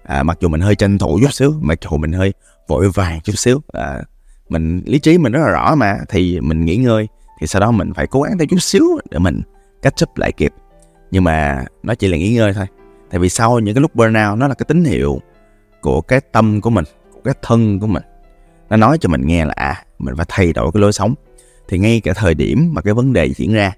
À, 0.02 0.22
mặc 0.22 0.38
dù 0.40 0.48
mình 0.48 0.60
hơi 0.60 0.74
tranh 0.74 0.98
thủ 0.98 1.18
chút 1.22 1.32
xíu 1.32 1.54
mặc 1.60 1.78
dù 1.82 1.96
mình 1.96 2.12
hơi 2.12 2.32
vội 2.68 2.90
vàng 2.94 3.20
chút 3.20 3.32
xíu 3.36 3.60
à, 3.72 4.02
mình 4.48 4.82
lý 4.86 4.98
trí 4.98 5.18
mình 5.18 5.32
rất 5.32 5.40
là 5.40 5.50
rõ 5.50 5.74
mà 5.74 5.98
thì 6.08 6.40
mình 6.40 6.64
nghỉ 6.64 6.76
ngơi 6.76 7.08
thì 7.40 7.46
sau 7.46 7.60
đó 7.60 7.70
mình 7.70 7.92
phải 7.94 8.06
cố 8.06 8.22
gắng 8.22 8.38
thêm 8.38 8.48
chút 8.48 8.62
xíu 8.62 8.84
để 9.10 9.18
mình 9.18 9.40
catch 9.82 10.02
up 10.02 10.16
lại 10.16 10.32
kịp. 10.32 10.52
Nhưng 11.10 11.24
mà 11.24 11.64
nó 11.82 11.94
chỉ 11.94 12.08
là 12.08 12.16
nghỉ 12.16 12.34
ngơi 12.34 12.52
thôi. 12.52 12.66
Tại 13.10 13.18
vì 13.18 13.28
sau 13.28 13.58
những 13.58 13.74
cái 13.74 13.82
lúc 13.82 13.94
burnout 13.94 14.38
nó 14.38 14.48
là 14.48 14.54
cái 14.54 14.64
tín 14.68 14.84
hiệu 14.84 15.20
của 15.80 16.00
cái 16.00 16.20
tâm 16.20 16.60
của 16.60 16.70
mình 16.70 16.84
của 17.12 17.20
cái 17.24 17.34
thân 17.42 17.80
của 17.80 17.86
mình. 17.86 18.02
Nó 18.70 18.76
nói 18.76 18.98
cho 19.00 19.08
mình 19.08 19.26
nghe 19.26 19.44
là 19.44 19.52
à 19.56 19.84
mình 19.98 20.16
phải 20.16 20.26
thay 20.28 20.52
đổi 20.52 20.72
cái 20.74 20.80
lối 20.80 20.92
sống. 20.92 21.14
Thì 21.68 21.78
ngay 21.78 22.00
cả 22.00 22.12
thời 22.12 22.34
điểm 22.34 22.70
mà 22.74 22.82
cái 22.82 22.94
vấn 22.94 23.12
đề 23.12 23.32
diễn 23.36 23.54
ra 23.54 23.72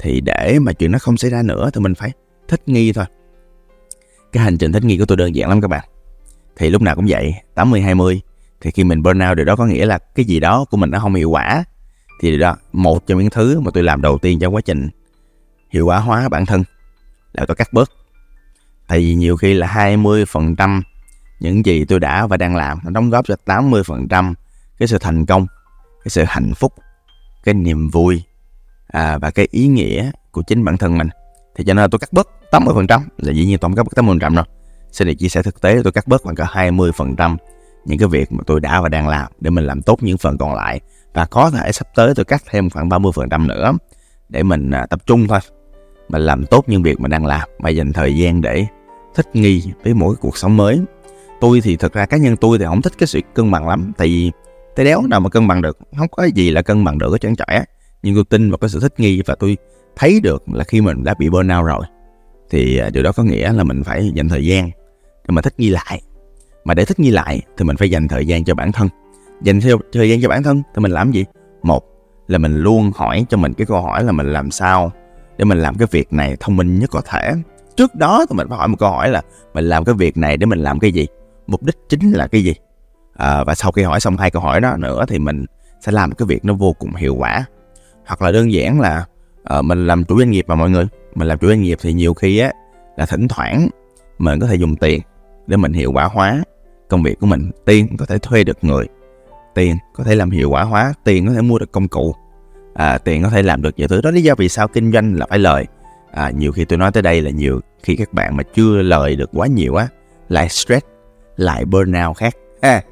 thì 0.00 0.20
để 0.20 0.58
mà 0.58 0.72
chuyện 0.72 0.92
nó 0.92 0.98
không 0.98 1.16
xảy 1.16 1.30
ra 1.30 1.42
nữa 1.42 1.70
thì 1.74 1.80
mình 1.80 1.94
phải 1.94 2.12
thích 2.48 2.62
nghi 2.66 2.92
thôi. 2.92 3.04
Cái 4.32 4.44
hành 4.44 4.58
trình 4.58 4.72
thích 4.72 4.84
nghi 4.84 4.98
của 4.98 5.04
tôi 5.06 5.16
đơn 5.16 5.34
giản 5.34 5.48
lắm 5.48 5.60
các 5.60 5.68
bạn. 5.68 5.88
Thì 6.56 6.70
lúc 6.70 6.82
nào 6.82 6.96
cũng 6.96 7.06
vậy 7.08 7.34
80 7.54 7.80
20 7.80 8.20
thì 8.60 8.70
khi 8.70 8.84
mình 8.84 9.02
burnout 9.02 9.36
điều 9.36 9.44
đó 9.44 9.56
có 9.56 9.66
nghĩa 9.66 9.86
là 9.86 9.98
cái 9.98 10.24
gì 10.24 10.40
đó 10.40 10.64
của 10.70 10.76
mình 10.76 10.90
nó 10.90 10.98
không 10.98 11.14
hiệu 11.14 11.30
quả. 11.30 11.64
Thì 12.20 12.38
đó, 12.38 12.56
một 12.72 13.06
trong 13.06 13.18
những 13.18 13.30
thứ 13.30 13.60
mà 13.60 13.70
tôi 13.74 13.82
làm 13.82 14.02
đầu 14.02 14.18
tiên 14.18 14.38
trong 14.38 14.54
quá 14.54 14.60
trình 14.60 14.88
hiệu 15.70 15.86
quả 15.86 15.98
hóa 15.98 16.28
bản 16.28 16.46
thân 16.46 16.64
là 17.32 17.46
tôi 17.46 17.54
cắt 17.54 17.72
bớt. 17.72 17.90
Tại 18.88 18.98
vì 18.98 19.14
nhiều 19.14 19.36
khi 19.36 19.54
là 19.54 19.66
20 19.66 20.24
phần 20.24 20.56
trăm 20.56 20.82
những 21.40 21.66
gì 21.66 21.84
tôi 21.84 22.00
đã 22.00 22.26
và 22.26 22.36
đang 22.36 22.56
làm, 22.56 22.78
nó 22.84 22.90
đóng 22.90 23.10
góp 23.10 23.26
cho 23.26 23.36
80 23.44 23.82
phần 23.82 24.08
trăm 24.08 24.34
cái 24.78 24.88
sự 24.88 24.98
thành 25.00 25.26
công, 25.26 25.46
cái 26.04 26.10
sự 26.10 26.24
hạnh 26.28 26.52
phúc, 26.54 26.72
cái 27.44 27.54
niềm 27.54 27.88
vui 27.88 28.22
à, 28.92 29.18
và 29.18 29.30
cái 29.30 29.48
ý 29.50 29.66
nghĩa 29.66 30.10
của 30.30 30.42
chính 30.42 30.64
bản 30.64 30.76
thân 30.76 30.98
mình. 30.98 31.08
Thì 31.56 31.64
cho 31.64 31.74
nên 31.74 31.90
tôi 31.90 31.98
cắt 31.98 32.12
bớt 32.12 32.28
80 32.50 32.74
phần 32.74 32.86
trăm. 32.86 33.08
Là 33.18 33.32
dĩ 33.32 33.44
nhiên 33.44 33.58
tôi 33.58 33.68
không 33.68 33.76
cắt 33.76 33.82
bớt 33.82 33.94
80 33.96 34.12
phần 34.12 34.18
trăm 34.18 34.36
đâu. 34.36 34.44
Xin 34.92 35.08
được 35.08 35.14
chia 35.14 35.28
sẻ 35.28 35.42
thực 35.42 35.60
tế 35.60 35.80
tôi 35.84 35.92
cắt 35.92 36.08
bớt 36.08 36.22
khoảng 36.22 36.36
cả 36.36 36.46
20 36.50 36.92
phần 36.92 37.16
trăm 37.16 37.36
những 37.84 37.98
cái 37.98 38.08
việc 38.08 38.32
mà 38.32 38.42
tôi 38.46 38.60
đã 38.60 38.80
và 38.80 38.88
đang 38.88 39.08
làm 39.08 39.32
để 39.40 39.50
mình 39.50 39.64
làm 39.64 39.82
tốt 39.82 40.02
những 40.02 40.18
phần 40.18 40.38
còn 40.38 40.54
lại. 40.54 40.80
Và 41.14 41.24
có 41.24 41.50
thể 41.50 41.72
sắp 41.72 41.88
tới 41.94 42.14
tôi 42.14 42.24
cắt 42.24 42.42
thêm 42.50 42.70
khoảng 42.70 42.88
30 42.88 43.12
phần 43.14 43.28
trăm 43.28 43.48
nữa 43.48 43.72
để 44.28 44.42
mình 44.42 44.70
à, 44.70 44.86
tập 44.86 45.00
trung 45.06 45.26
thôi. 45.28 45.38
Mình 46.08 46.22
làm 46.22 46.46
tốt 46.46 46.64
những 46.66 46.82
việc 46.82 47.00
mình 47.00 47.10
đang 47.10 47.26
làm 47.26 47.48
và 47.58 47.70
dành 47.70 47.92
thời 47.92 48.16
gian 48.16 48.40
để 48.40 48.66
thích 49.14 49.26
nghi 49.32 49.62
với 49.84 49.94
mỗi 49.94 50.16
cuộc 50.16 50.36
sống 50.36 50.56
mới. 50.56 50.80
Tôi 51.40 51.60
thì 51.60 51.76
thực 51.76 51.92
ra 51.92 52.06
cá 52.06 52.16
nhân 52.16 52.36
tôi 52.36 52.58
thì 52.58 52.64
không 52.64 52.82
thích 52.82 52.92
cái 52.98 53.06
sự 53.06 53.20
cân 53.34 53.50
bằng 53.50 53.68
lắm. 53.68 53.92
Tại 53.96 54.08
vì 54.08 54.30
tay 54.76 54.84
đéo 54.84 55.02
nào 55.02 55.20
mà 55.20 55.28
cân 55.28 55.48
bằng 55.48 55.62
được 55.62 55.78
không 55.98 56.08
có 56.08 56.24
gì 56.24 56.50
là 56.50 56.62
cân 56.62 56.84
bằng 56.84 56.98
được 56.98 57.12
ở 57.12 57.18
trơn 57.18 57.34
trẻ 57.36 57.64
nhưng 58.02 58.14
tôi 58.14 58.24
tin 58.24 58.50
vào 58.50 58.58
cái 58.58 58.70
sự 58.70 58.80
thích 58.80 58.94
nghi 59.00 59.22
và 59.26 59.34
tôi 59.34 59.56
thấy 59.96 60.20
được 60.22 60.42
là 60.48 60.64
khi 60.64 60.80
mình 60.80 61.04
đã 61.04 61.14
bị 61.18 61.30
burnout 61.30 61.66
rồi 61.66 61.84
thì 62.50 62.78
à, 62.78 62.90
điều 62.90 63.02
đó 63.02 63.12
có 63.12 63.22
nghĩa 63.22 63.52
là 63.52 63.64
mình 63.64 63.84
phải 63.84 64.10
dành 64.14 64.28
thời 64.28 64.46
gian 64.46 64.70
để 65.28 65.32
mà 65.32 65.42
thích 65.42 65.54
nghi 65.58 65.70
lại. 65.70 66.02
Mà 66.64 66.74
để 66.74 66.84
thích 66.84 67.00
nghi 67.00 67.10
lại 67.10 67.40
thì 67.56 67.64
mình 67.64 67.76
phải 67.76 67.90
dành 67.90 68.08
thời 68.08 68.26
gian 68.26 68.44
cho 68.44 68.54
bản 68.54 68.72
thân. 68.72 68.88
Dành 69.42 69.60
theo 69.60 69.78
thời 69.92 70.10
gian 70.10 70.22
cho 70.22 70.28
bản 70.28 70.42
thân 70.42 70.62
thì 70.74 70.80
mình 70.80 70.92
làm 70.92 71.12
gì? 71.12 71.24
Một 71.62 71.84
là 72.28 72.38
mình 72.38 72.56
luôn 72.56 72.92
hỏi 72.94 73.26
cho 73.28 73.36
mình 73.36 73.54
cái 73.54 73.66
câu 73.66 73.80
hỏi 73.80 74.04
là 74.04 74.12
mình 74.12 74.32
làm 74.32 74.50
sao 74.50 74.92
để 75.38 75.44
mình 75.44 75.58
làm 75.58 75.74
cái 75.74 75.88
việc 75.90 76.12
này 76.12 76.36
thông 76.40 76.56
minh 76.56 76.78
nhất 76.78 76.90
có 76.90 77.00
thể. 77.00 77.32
Trước 77.76 77.94
đó 77.94 78.26
thì 78.30 78.36
mình 78.36 78.48
phải 78.48 78.58
hỏi 78.58 78.68
một 78.68 78.76
câu 78.78 78.90
hỏi 78.90 79.08
là 79.08 79.22
mình 79.54 79.64
làm 79.64 79.84
cái 79.84 79.94
việc 79.94 80.16
này 80.16 80.36
để 80.36 80.46
mình 80.46 80.58
làm 80.58 80.78
cái 80.78 80.92
gì? 80.92 81.06
Mục 81.46 81.62
đích 81.62 81.76
chính 81.88 82.12
là 82.12 82.26
cái 82.26 82.44
gì? 82.44 82.54
À, 83.14 83.44
và 83.44 83.54
sau 83.54 83.72
khi 83.72 83.82
hỏi 83.82 84.00
xong 84.00 84.16
hai 84.16 84.30
câu 84.30 84.42
hỏi 84.42 84.60
đó 84.60 84.76
nữa 84.76 85.04
thì 85.08 85.18
mình 85.18 85.44
sẽ 85.80 85.92
làm 85.92 86.12
cái 86.12 86.26
việc 86.26 86.44
nó 86.44 86.54
vô 86.54 86.72
cùng 86.78 86.94
hiệu 86.94 87.14
quả 87.14 87.44
hoặc 88.10 88.22
là 88.22 88.32
đơn 88.32 88.52
giản 88.52 88.80
là 88.80 89.04
uh, 89.58 89.64
mình 89.64 89.86
làm 89.86 90.04
chủ 90.04 90.18
doanh 90.18 90.30
nghiệp 90.30 90.44
mà 90.48 90.54
mọi 90.54 90.70
người. 90.70 90.88
Mình 91.14 91.28
làm 91.28 91.38
chủ 91.38 91.48
doanh 91.48 91.62
nghiệp 91.62 91.78
thì 91.82 91.92
nhiều 91.92 92.14
khi 92.14 92.38
á 92.38 92.52
là 92.96 93.06
thỉnh 93.06 93.28
thoảng 93.28 93.68
mình 94.18 94.40
có 94.40 94.46
thể 94.46 94.54
dùng 94.54 94.76
tiền 94.76 95.00
để 95.46 95.56
mình 95.56 95.72
hiệu 95.72 95.92
quả 95.92 96.04
hóa 96.04 96.42
công 96.88 97.02
việc 97.02 97.20
của 97.20 97.26
mình. 97.26 97.50
Tiền 97.64 97.96
có 97.96 98.06
thể 98.06 98.18
thuê 98.18 98.44
được 98.44 98.58
người 98.62 98.86
tiền 99.54 99.76
có 99.94 100.04
thể 100.04 100.14
làm 100.14 100.30
hiệu 100.30 100.50
quả 100.50 100.62
hóa 100.62 100.94
tiền 101.04 101.26
có 101.26 101.32
thể 101.32 101.40
mua 101.40 101.58
được 101.58 101.72
công 101.72 101.88
cụ 101.88 102.14
à, 102.74 102.98
tiền 102.98 103.22
có 103.22 103.28
thể 103.28 103.42
làm 103.42 103.62
được 103.62 103.78
nhiều 103.78 103.88
thứ. 103.88 104.00
Đó 104.00 104.10
lý 104.10 104.22
do 104.22 104.34
vì 104.38 104.48
sao 104.48 104.68
kinh 104.68 104.92
doanh 104.92 105.14
là 105.14 105.26
phải 105.30 105.38
lời. 105.38 105.66
À, 106.12 106.30
nhiều 106.30 106.52
khi 106.52 106.64
tôi 106.64 106.78
nói 106.78 106.92
tới 106.92 107.02
đây 107.02 107.22
là 107.22 107.30
nhiều 107.30 107.60
khi 107.82 107.96
các 107.96 108.12
bạn 108.12 108.36
mà 108.36 108.42
chưa 108.54 108.82
lời 108.82 109.16
được 109.16 109.30
quá 109.32 109.46
nhiều 109.46 109.74
á 109.74 109.88
lại 110.28 110.48
stress 110.48 110.86
lại 111.36 111.64
burnout 111.64 112.16
khác 112.16 112.34
ha. 112.62 112.82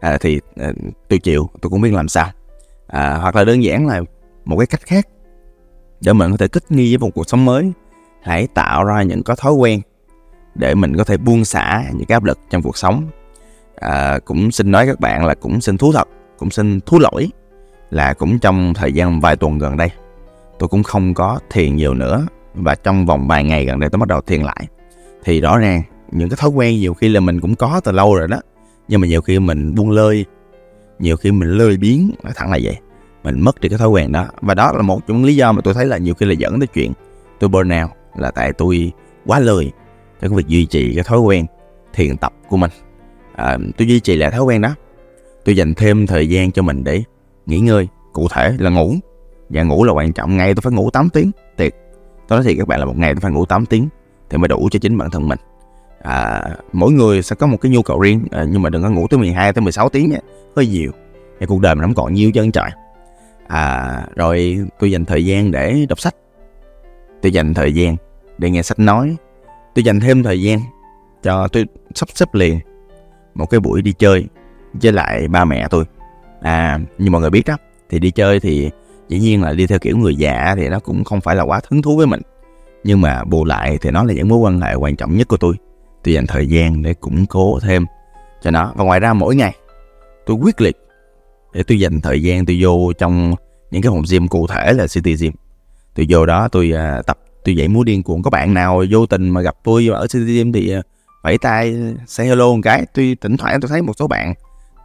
À, 0.00 0.18
thì 0.20 0.40
à, 0.56 0.72
tôi 1.08 1.18
chịu 1.18 1.50
tôi 1.60 1.70
cũng 1.70 1.80
biết 1.80 1.92
làm 1.92 2.08
sao. 2.08 2.30
À, 2.86 3.18
hoặc 3.22 3.36
là 3.36 3.44
đơn 3.44 3.62
giản 3.62 3.86
là 3.86 4.00
một 4.48 4.56
cái 4.58 4.66
cách 4.66 4.80
khác 4.80 5.08
để 6.00 6.12
mình 6.12 6.30
có 6.30 6.36
thể 6.36 6.48
thích 6.48 6.64
nghi 6.68 6.96
với 6.96 7.08
một 7.08 7.14
cuộc 7.14 7.28
sống 7.28 7.44
mới. 7.44 7.72
Hãy 8.22 8.46
tạo 8.46 8.84
ra 8.84 9.02
những 9.02 9.22
cái 9.22 9.36
thói 9.40 9.52
quen 9.52 9.80
để 10.54 10.74
mình 10.74 10.96
có 10.96 11.04
thể 11.04 11.16
buông 11.16 11.44
xả 11.44 11.84
những 11.92 12.06
cái 12.06 12.16
áp 12.16 12.24
lực 12.24 12.38
trong 12.50 12.62
cuộc 12.62 12.78
sống. 12.78 13.06
À, 13.76 14.18
cũng 14.24 14.50
xin 14.50 14.70
nói 14.70 14.86
các 14.86 15.00
bạn 15.00 15.26
là 15.26 15.34
cũng 15.34 15.60
xin 15.60 15.78
thú 15.78 15.92
thật 15.92 16.08
cũng 16.38 16.50
xin 16.50 16.80
thú 16.80 16.98
lỗi 16.98 17.30
là 17.90 18.14
cũng 18.14 18.38
trong 18.38 18.74
thời 18.74 18.92
gian 18.92 19.20
vài 19.20 19.36
tuần 19.36 19.58
gần 19.58 19.76
đây 19.76 19.88
tôi 20.58 20.68
cũng 20.68 20.82
không 20.82 21.14
có 21.14 21.40
thiền 21.50 21.76
nhiều 21.76 21.94
nữa. 21.94 22.26
Và 22.54 22.74
trong 22.74 23.06
vòng 23.06 23.28
vài 23.28 23.44
ngày 23.44 23.64
gần 23.64 23.80
đây 23.80 23.90
tôi 23.90 23.98
bắt 23.98 24.08
đầu 24.08 24.20
thiền 24.20 24.42
lại. 24.42 24.66
Thì 25.24 25.40
rõ 25.40 25.58
ràng 25.58 25.82
những 26.12 26.28
cái 26.28 26.36
thói 26.36 26.50
quen 26.50 26.76
nhiều 26.76 26.94
khi 26.94 27.08
là 27.08 27.20
mình 27.20 27.40
cũng 27.40 27.54
có 27.54 27.80
từ 27.84 27.92
lâu 27.92 28.14
rồi 28.14 28.28
đó. 28.28 28.40
Nhưng 28.88 29.00
mà 29.00 29.06
nhiều 29.06 29.20
khi 29.20 29.38
mình 29.38 29.74
buông 29.74 29.90
lơi 29.90 30.24
nhiều 30.98 31.16
khi 31.16 31.32
mình 31.32 31.50
lơi 31.50 31.76
biến 31.76 32.10
nói 32.22 32.32
thẳng 32.36 32.50
là 32.50 32.58
vậy 32.62 32.76
mình 33.24 33.40
mất 33.40 33.60
đi 33.60 33.68
cái 33.68 33.78
thói 33.78 33.88
quen 33.88 34.12
đó. 34.12 34.26
Và 34.40 34.54
đó 34.54 34.72
là 34.72 34.82
một 34.82 35.00
trong 35.06 35.16
những 35.16 35.26
lý 35.26 35.36
do 35.36 35.52
mà 35.52 35.60
tôi 35.64 35.74
thấy 35.74 35.86
là 35.86 35.98
nhiều 35.98 36.14
khi 36.14 36.26
là 36.26 36.32
dẫn 36.32 36.60
tới 36.60 36.66
chuyện 36.66 36.92
tôi 37.40 37.48
burnout 37.48 37.90
là 38.16 38.30
tại 38.30 38.52
tôi 38.52 38.92
quá 39.26 39.40
lười 39.40 39.72
trong 40.20 40.30
cái 40.30 40.36
việc 40.36 40.46
duy 40.46 40.66
trì 40.66 40.94
cái 40.94 41.04
thói 41.04 41.18
quen 41.18 41.46
thiền 41.92 42.16
tập 42.16 42.32
của 42.48 42.56
mình. 42.56 42.70
À, 43.34 43.58
tôi 43.76 43.88
duy 43.88 44.00
trì 44.00 44.16
lại 44.16 44.30
thói 44.30 44.40
quen 44.40 44.60
đó. 44.60 44.74
Tôi 45.44 45.56
dành 45.56 45.74
thêm 45.74 46.06
thời 46.06 46.28
gian 46.28 46.52
cho 46.52 46.62
mình 46.62 46.84
để 46.84 47.02
nghỉ 47.46 47.60
ngơi 47.60 47.88
cụ 48.12 48.28
thể 48.30 48.54
là 48.58 48.70
ngủ. 48.70 48.94
Và 49.48 49.62
ngủ 49.62 49.84
là 49.84 49.92
quan 49.92 50.12
trọng 50.12 50.36
ngày 50.36 50.54
tôi 50.54 50.62
phải 50.62 50.72
ngủ 50.72 50.90
8 50.90 51.08
tiếng 51.10 51.30
tiệt 51.56 51.74
tôi 52.28 52.38
nói 52.38 52.44
thì 52.44 52.56
các 52.56 52.68
bạn 52.68 52.80
là 52.80 52.86
một 52.86 52.96
ngày 52.96 53.14
tôi 53.14 53.20
phải 53.20 53.32
ngủ 53.32 53.44
8 53.44 53.66
tiếng 53.66 53.88
thì 54.30 54.38
mới 54.38 54.48
đủ 54.48 54.68
cho 54.70 54.78
chính 54.78 54.98
bản 54.98 55.10
thân 55.10 55.28
mình. 55.28 55.38
À, 56.02 56.42
mỗi 56.72 56.92
người 56.92 57.22
sẽ 57.22 57.36
có 57.36 57.46
một 57.46 57.56
cái 57.60 57.72
nhu 57.72 57.82
cầu 57.82 58.00
riêng 58.00 58.24
à, 58.30 58.44
nhưng 58.48 58.62
mà 58.62 58.70
đừng 58.70 58.82
có 58.82 58.90
ngủ 58.90 59.06
tới 59.10 59.18
12 59.18 59.52
tới 59.52 59.62
16 59.62 59.88
tiếng 59.88 60.10
nhé 60.10 60.20
hơi 60.56 60.66
nhiều. 60.66 60.92
Cái 61.40 61.46
cuộc 61.46 61.60
đời 61.60 61.74
mình 61.74 61.82
không 61.82 61.94
còn 61.94 62.14
nhiều 62.14 62.32
chân 62.32 62.52
trời 62.52 62.70
à, 63.48 64.02
rồi 64.16 64.58
tôi 64.78 64.90
dành 64.90 65.04
thời 65.04 65.24
gian 65.24 65.50
để 65.50 65.86
đọc 65.88 66.00
sách. 66.00 66.14
Tôi 67.22 67.32
dành 67.32 67.54
thời 67.54 67.74
gian 67.74 67.96
để 68.38 68.50
nghe 68.50 68.62
sách 68.62 68.78
nói. 68.78 69.16
Tôi 69.74 69.82
dành 69.82 70.00
thêm 70.00 70.22
thời 70.22 70.42
gian 70.42 70.58
cho 71.22 71.48
tôi 71.48 71.66
sắp 71.94 72.08
xếp 72.14 72.34
liền 72.34 72.58
một 73.34 73.46
cái 73.46 73.60
buổi 73.60 73.82
đi 73.82 73.92
chơi 73.92 74.26
với 74.72 74.92
lại 74.92 75.28
ba 75.28 75.44
mẹ 75.44 75.68
tôi. 75.70 75.84
À 76.40 76.78
như 76.98 77.10
mọi 77.10 77.20
người 77.20 77.30
biết 77.30 77.42
đó 77.46 77.56
thì 77.90 77.98
đi 77.98 78.10
chơi 78.10 78.40
thì 78.40 78.70
dĩ 79.08 79.18
nhiên 79.18 79.42
là 79.42 79.52
đi 79.52 79.66
theo 79.66 79.78
kiểu 79.78 79.96
người 79.96 80.16
già 80.16 80.54
thì 80.56 80.68
nó 80.68 80.80
cũng 80.80 81.04
không 81.04 81.20
phải 81.20 81.36
là 81.36 81.42
quá 81.42 81.60
hứng 81.70 81.82
thú 81.82 81.96
với 81.96 82.06
mình. 82.06 82.22
Nhưng 82.84 83.00
mà 83.00 83.24
bù 83.24 83.44
lại 83.44 83.78
thì 83.80 83.90
nó 83.90 84.04
là 84.04 84.12
những 84.12 84.28
mối 84.28 84.38
quan 84.38 84.60
hệ 84.60 84.74
quan 84.74 84.96
trọng 84.96 85.16
nhất 85.16 85.28
của 85.28 85.36
tôi. 85.36 85.54
Tôi 86.04 86.14
dành 86.14 86.26
thời 86.26 86.46
gian 86.48 86.82
để 86.82 86.94
củng 86.94 87.26
cố 87.26 87.58
thêm 87.62 87.86
cho 88.42 88.50
nó. 88.50 88.72
Và 88.76 88.84
ngoài 88.84 89.00
ra 89.00 89.12
mỗi 89.12 89.36
ngày 89.36 89.54
tôi 90.26 90.36
quyết 90.36 90.60
liệt 90.60 90.76
để 91.52 91.62
tôi 91.62 91.80
dành 91.80 92.00
thời 92.00 92.22
gian 92.22 92.46
tôi 92.46 92.58
vô 92.60 92.92
trong 92.92 93.34
những 93.70 93.82
cái 93.82 93.90
phòng 93.90 94.02
gym 94.10 94.28
cụ 94.28 94.46
thể 94.46 94.72
là 94.72 94.86
city 94.86 95.16
gym. 95.16 95.32
Tôi 95.94 96.06
vô 96.08 96.26
đó 96.26 96.48
tôi 96.48 96.72
uh, 96.98 97.06
tập 97.06 97.18
tôi 97.44 97.56
dậy 97.56 97.68
múa 97.68 97.84
điên 97.84 98.02
cuồng. 98.02 98.22
Có 98.22 98.30
bạn 98.30 98.54
nào 98.54 98.84
vô 98.90 99.06
tình 99.06 99.28
mà 99.30 99.40
gặp 99.40 99.54
tôi 99.64 99.88
ở 99.88 100.06
city 100.06 100.36
gym 100.36 100.52
thì 100.52 100.78
uh, 100.78 100.84
vẫy 101.22 101.38
tay 101.38 101.76
say 102.06 102.26
hello 102.26 102.46
một 102.46 102.60
cái. 102.62 102.86
Tôi 102.94 103.16
thỉnh 103.20 103.36
thoảng 103.36 103.60
tôi 103.60 103.68
thấy 103.68 103.82
một 103.82 103.92
số 103.98 104.06
bạn 104.06 104.34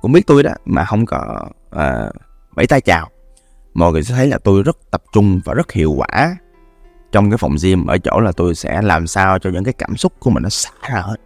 cũng 0.02 0.12
biết 0.12 0.28
tôi 0.28 0.44
đó 0.44 0.52
mà 0.66 0.86
không 0.86 1.06
có 1.06 1.46
uh, 1.76 2.16
vẫy 2.56 2.68
tay 2.68 2.82
chào. 2.82 3.10
Mọi 3.74 3.92
người 3.92 4.04
sẽ 4.04 4.16
thấy 4.16 4.28
là 4.28 4.38
tôi 4.44 4.64
rất 4.64 4.78
tập 4.92 5.04
trung 5.14 5.42
và 5.46 5.54
rất 5.54 5.72
hiệu 5.72 5.92
quả 5.92 6.38
trong 7.12 7.32
cái 7.32 7.38
phòng 7.38 7.56
gym. 7.64 7.86
Ở 7.86 7.98
chỗ 7.98 8.20
là 8.20 8.32
tôi 8.32 8.56
sẽ 8.56 8.82
làm 8.82 9.08
sao 9.08 9.40
cho 9.40 9.50
những 9.50 9.64
cái 9.64 9.74
cảm 9.74 9.98
xúc 9.98 10.14
của 10.20 10.30
mình 10.30 10.44
nó 10.44 10.50
xả 10.50 10.72
ra 10.92 11.02
hết. 11.02 11.18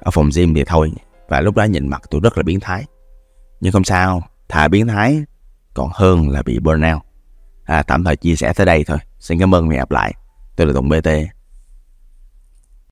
Ở 0.00 0.10
phòng 0.10 0.30
gym 0.34 0.54
thì 0.54 0.64
thôi 0.64 0.92
và 1.28 1.40
lúc 1.40 1.56
đó 1.56 1.64
nhìn 1.64 1.88
mặt 1.88 2.02
tôi 2.10 2.20
rất 2.24 2.36
là 2.36 2.42
biến 2.42 2.60
thái. 2.60 2.84
Nhưng 3.60 3.72
không 3.72 3.84
sao 3.84 4.22
thà 4.48 4.68
biến 4.68 4.86
thái 4.86 5.24
còn 5.74 5.90
hơn 5.94 6.28
là 6.28 6.42
bị 6.42 6.58
burnout. 6.58 7.02
À, 7.64 7.82
tạm 7.82 8.04
thời 8.04 8.16
chia 8.16 8.36
sẻ 8.36 8.52
tới 8.56 8.66
đây 8.66 8.84
thôi. 8.84 8.98
Xin 9.18 9.38
cảm 9.38 9.54
ơn 9.54 9.68
và 9.68 9.72
hẹn 9.72 9.80
gặp 9.80 9.90
lại. 9.90 10.14
Tôi 10.56 10.66
là 10.66 10.72
tùng 10.72 10.88
bt 10.88 11.08